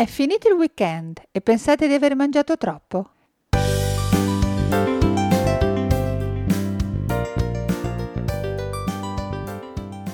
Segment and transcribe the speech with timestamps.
[0.00, 3.10] È finito il weekend e pensate di aver mangiato troppo?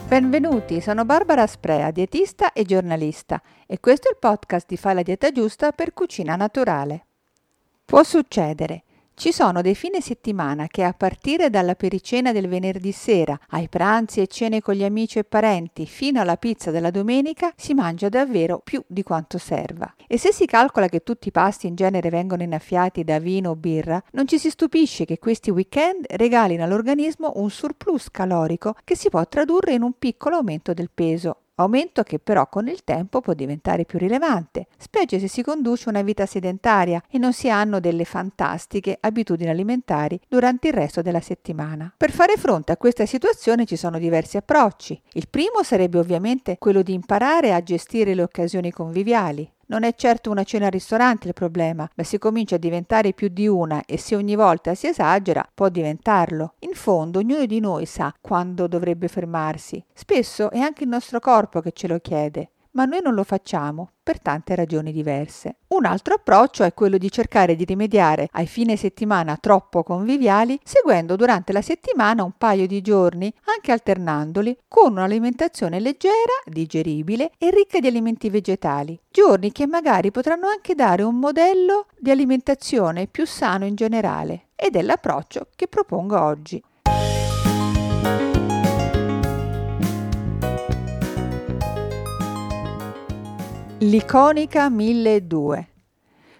[0.08, 5.02] Benvenuti, sono Barbara Sprea, dietista e giornalista e questo è il podcast di Fai la
[5.02, 7.06] dieta giusta per cucina naturale.
[7.84, 8.82] Può succedere
[9.18, 14.20] ci sono dei fine settimana che a partire dalla pericena del venerdì sera, ai pranzi
[14.20, 18.60] e cene con gli amici e parenti, fino alla pizza della domenica, si mangia davvero
[18.62, 19.90] più di quanto serva.
[20.06, 23.56] E se si calcola che tutti i pasti in genere vengono innaffiati da vino o
[23.56, 29.08] birra, non ci si stupisce che questi weekend regalino all'organismo un surplus calorico che si
[29.08, 33.34] può tradurre in un piccolo aumento del peso aumento che però con il tempo può
[33.34, 38.04] diventare più rilevante, specie se si conduce una vita sedentaria e non si hanno delle
[38.04, 41.92] fantastiche abitudini alimentari durante il resto della settimana.
[41.96, 45.00] Per fare fronte a questa situazione ci sono diversi approcci.
[45.12, 50.30] Il primo sarebbe ovviamente quello di imparare a gestire le occasioni conviviali, non è certo
[50.30, 53.98] una cena al ristorante il problema, ma si comincia a diventare più di una e
[53.98, 56.54] se ogni volta si esagera può diventarlo.
[56.60, 59.82] In fondo ognuno di noi sa quando dovrebbe fermarsi.
[59.92, 63.92] Spesso è anche il nostro corpo che ce lo chiede ma noi non lo facciamo
[64.02, 65.56] per tante ragioni diverse.
[65.68, 71.16] Un altro approccio è quello di cercare di rimediare ai fine settimana troppo conviviali, seguendo
[71.16, 77.80] durante la settimana un paio di giorni, anche alternandoli, con un'alimentazione leggera, digeribile e ricca
[77.80, 79.00] di alimenti vegetali.
[79.10, 84.48] Giorni che magari potranno anche dare un modello di alimentazione più sano in generale.
[84.54, 86.62] Ed è l'approccio che propongo oggi.
[93.88, 95.68] L'iconica 1002.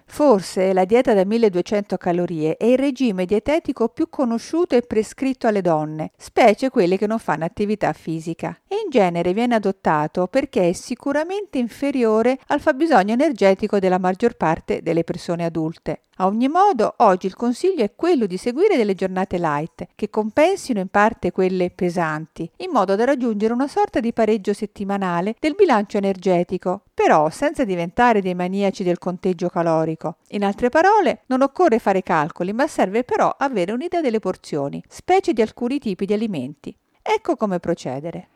[0.03, 5.61] Forse la dieta da 1200 calorie è il regime dietetico più conosciuto e prescritto alle
[5.61, 10.73] donne, specie quelle che non fanno attività fisica, e in genere viene adottato perché è
[10.73, 16.01] sicuramente inferiore al fabbisogno energetico della maggior parte delle persone adulte.
[16.17, 20.81] A ogni modo, oggi il consiglio è quello di seguire delle giornate light, che compensino
[20.81, 25.95] in parte quelle pesanti, in modo da raggiungere una sorta di pareggio settimanale del bilancio
[25.95, 30.17] energetico, però senza diventare dei maniaci del conteggio calorico.
[30.29, 35.31] In altre parole, non occorre fare calcoli, ma serve però avere un'idea delle porzioni, specie
[35.31, 36.75] di alcuni tipi di alimenti.
[36.99, 38.29] Ecco come procedere.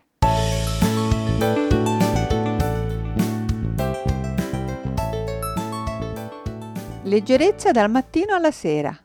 [7.02, 8.96] Leggerezza dal mattino alla sera.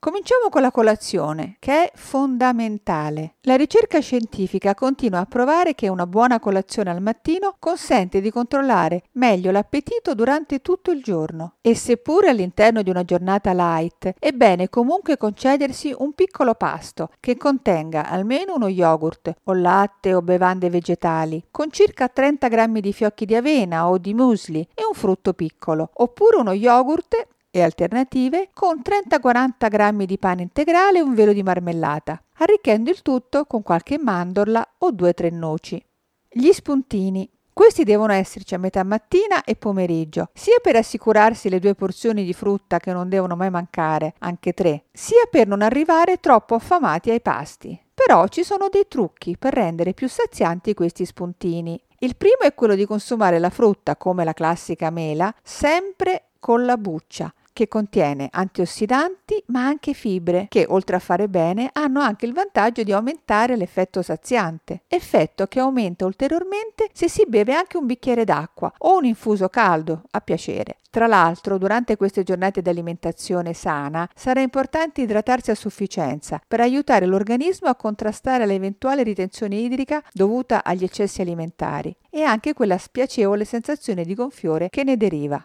[0.00, 3.34] Cominciamo con la colazione, che è fondamentale.
[3.40, 9.02] La ricerca scientifica continua a provare che una buona colazione al mattino consente di controllare
[9.14, 11.54] meglio l'appetito durante tutto il giorno.
[11.60, 17.36] E seppure all'interno di una giornata light, è bene comunque concedersi un piccolo pasto che
[17.36, 23.26] contenga almeno uno yogurt o latte o bevande vegetali, con circa 30 grammi di fiocchi
[23.26, 28.80] di avena o di muesli e un frutto piccolo, oppure uno yogurt e alternative con
[28.82, 33.98] 30-40 g di pane integrale e un velo di marmellata, arricchendo il tutto con qualche
[33.98, 35.84] mandorla o 2-3 noci.
[36.28, 37.28] Gli spuntini.
[37.52, 42.32] Questi devono esserci a metà mattina e pomeriggio, sia per assicurarsi le due porzioni di
[42.32, 47.20] frutta che non devono mai mancare, anche tre, sia per non arrivare troppo affamati ai
[47.20, 47.76] pasti.
[47.92, 51.82] Però ci sono dei trucchi per rendere più sazianti questi spuntini.
[51.98, 56.76] Il primo è quello di consumare la frutta, come la classica mela, sempre con la
[56.76, 62.32] buccia, che contiene antiossidanti ma anche fibre che, oltre a fare bene, hanno anche il
[62.32, 68.22] vantaggio di aumentare l'effetto saziante, effetto che aumenta ulteriormente se si beve anche un bicchiere
[68.22, 70.76] d'acqua o un infuso caldo, a piacere.
[70.88, 77.06] Tra l'altro, durante queste giornate di alimentazione sana sarà importante idratarsi a sufficienza per aiutare
[77.06, 84.04] l'organismo a contrastare l'eventuale ritenzione idrica dovuta agli eccessi alimentari e anche quella spiacevole sensazione
[84.04, 85.44] di gonfiore che ne deriva.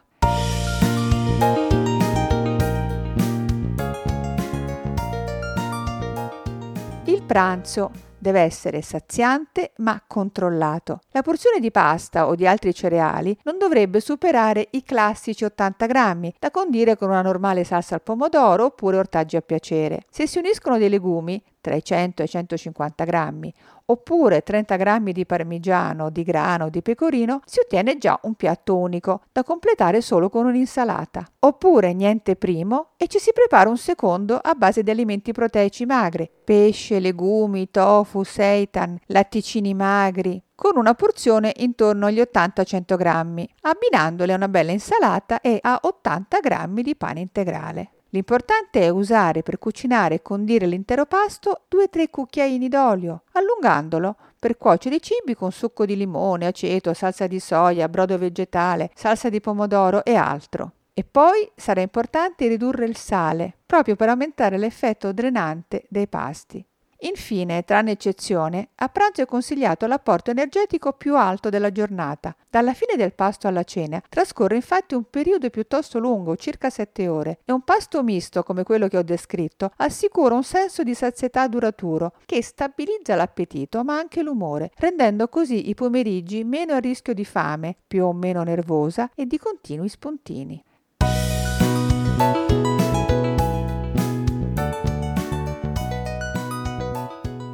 [7.25, 7.91] Pranzo
[8.23, 10.99] deve essere saziante ma controllato.
[11.11, 16.33] La porzione di pasta o di altri cereali non dovrebbe superare i classici 80 grammi,
[16.39, 20.03] da condire con una normale salsa al pomodoro oppure ortaggi a piacere.
[20.09, 23.53] Se si uniscono dei legumi, tra i 100 e i 150 grammi,
[23.85, 29.21] oppure 30 grammi di parmigiano, di grano di pecorino, si ottiene già un piatto unico,
[29.31, 31.25] da completare solo con un'insalata.
[31.39, 36.29] Oppure niente primo e ci si prepara un secondo a base di alimenti proteici magri,
[36.43, 44.35] pesce, legumi, tofu, seitan, latticini magri, con una porzione intorno agli 80-100 grammi, abbinandole a
[44.35, 47.92] una bella insalata e a 80 grammi di pane integrale.
[48.13, 54.97] L'importante è usare per cucinare e condire l'intero pasto 2-3 cucchiaini d'olio, allungandolo per cuocere
[54.97, 60.05] i cibi con succo di limone, aceto, salsa di soia, brodo vegetale, salsa di pomodoro
[60.05, 60.73] e altro.
[60.93, 66.63] E poi sarà importante ridurre il sale, proprio per aumentare l'effetto drenante dei pasti.
[67.05, 72.33] Infine, tranne eccezione, a pranzo è consigliato l'apporto energetico più alto della giornata.
[72.49, 77.39] Dalla fine del pasto alla cena trascorre infatti un periodo piuttosto lungo, circa 7 ore,
[77.43, 82.13] e un pasto misto come quello che ho descritto assicura un senso di sazietà duraturo
[82.25, 87.75] che stabilizza l'appetito ma anche l'umore, rendendo così i pomeriggi meno a rischio di fame,
[87.85, 90.63] più o meno nervosa e di continui spuntini.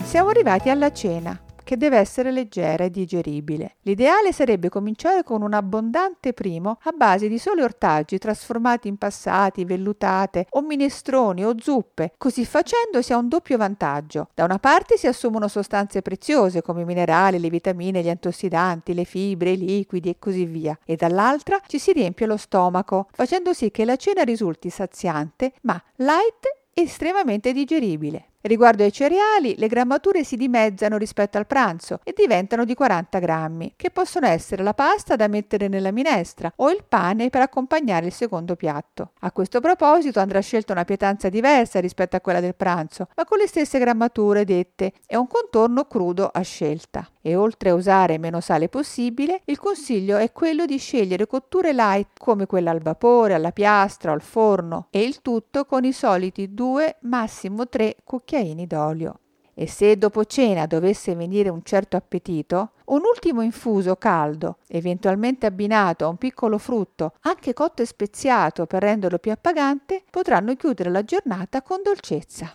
[0.09, 3.75] Siamo arrivati alla cena, che deve essere leggera e digeribile.
[3.83, 9.65] L'ideale sarebbe cominciare con un abbondante primo a base di soli ortaggi trasformati in passati,
[9.65, 12.13] vellutate o minestroni o zuppe.
[12.17, 14.29] Così facendo si ha un doppio vantaggio.
[14.33, 19.03] Da una parte si assumono sostanze preziose come i minerali, le vitamine, gli antiossidanti, le
[19.03, 23.69] fibre, i liquidi e così via, e dall'altra ci si riempie lo stomaco, facendo sì
[23.69, 28.28] che la cena risulti saziante ma light e estremamente digeribile.
[28.41, 33.73] Riguardo ai cereali, le grammature si dimezzano rispetto al pranzo e diventano di 40 grammi,
[33.75, 38.13] che possono essere la pasta da mettere nella minestra o il pane per accompagnare il
[38.13, 39.11] secondo piatto.
[39.19, 43.39] A questo proposito andrà scelta una pietanza diversa rispetto a quella del pranzo, ma con
[43.39, 47.05] le stesse grammature dette e un contorno crudo a scelta.
[47.21, 52.17] E oltre a usare meno sale possibile, il consiglio è quello di scegliere cotture light
[52.17, 56.53] come quella al vapore, alla piastra o al forno e il tutto con i soliti
[56.53, 59.19] 2 massimo 3 cucchiai cucchiaini d'olio.
[59.53, 66.05] E se dopo cena dovesse venire un certo appetito, un ultimo infuso caldo, eventualmente abbinato
[66.05, 71.03] a un piccolo frutto, anche cotto e speziato per renderlo più appagante, potranno chiudere la
[71.03, 72.53] giornata con dolcezza.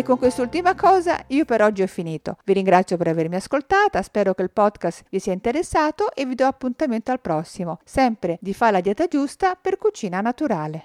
[0.00, 2.38] E con quest'ultima cosa io per oggi ho finito.
[2.46, 6.46] Vi ringrazio per avermi ascoltata, spero che il podcast vi sia interessato e vi do
[6.46, 10.78] appuntamento al prossimo, sempre di Fa la dieta giusta per cucina naturale.